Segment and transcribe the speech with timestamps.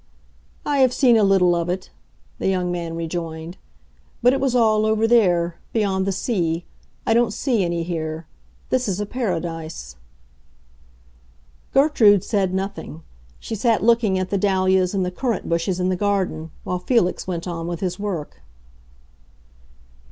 [0.65, 1.91] "I have seen a little of it,"
[2.39, 3.57] the young man rejoined.
[4.23, 6.65] "But it was all over there—beyond the sea.
[7.05, 8.25] I don't see any here.
[8.71, 9.97] This is a paradise."
[11.71, 13.03] Gertrude said nothing;
[13.39, 17.27] she sat looking at the dahlias and the currant bushes in the garden, while Felix
[17.27, 18.41] went on with his work.